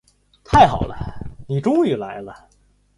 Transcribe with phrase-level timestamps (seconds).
[0.43, 0.97] 太好了，
[1.47, 2.49] 你终于来了。